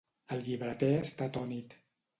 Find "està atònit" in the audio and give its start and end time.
1.05-1.81